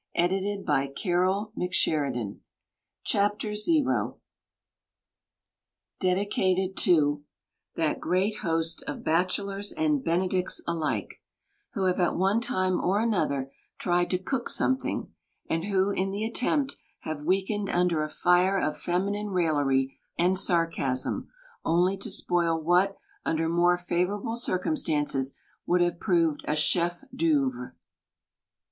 11 0.15 0.63
PRINTED 0.65 0.65
IN 0.65 0.65
THE 0.65 1.51
UNITED 1.53 1.75
STATES 3.13 3.69
OF 3.69 3.85
AMERICA 3.85 4.15
Dedicated 5.99 6.75
To— 6.75 7.23
THAT 7.75 7.99
GREAT 7.99 8.37
HOST 8.37 8.81
OF 8.87 9.03
BACHELORS 9.03 9.71
AND 9.73 10.03
BENEDICTS 10.03 10.63
ALIKE 10.67 11.21
who 11.75 11.83
have 11.83 11.99
at 11.99 12.15
one 12.15 12.41
time 12.41 12.79
or 12.81 12.99
another 12.99 13.51
tried 13.77 14.09
to 14.09 14.17
"cook 14.17 14.49
something"; 14.49 15.13
and 15.47 15.65
who, 15.65 15.91
in 15.91 16.09
the 16.09 16.25
attempt, 16.25 16.77
have 17.01 17.21
weak 17.21 17.49
ened 17.49 17.69
under 17.71 18.01
a 18.01 18.09
fire 18.09 18.57
of 18.59 18.79
feminine 18.81 19.29
raillery 19.29 19.99
and 20.17 20.39
sarcasm, 20.39 21.29
only 21.63 21.95
to 21.97 22.09
spoil 22.09 22.59
what, 22.59 22.97
under 23.23 23.47
more 23.47 23.77
favora 23.77 24.23
ble 24.23 24.35
circumstances, 24.35 25.37
would 25.67 25.81
have 25.81 25.99
proved 25.99 26.43
a 26.47 26.55
chef 26.55 27.03
d'ceuvre. 27.15 27.75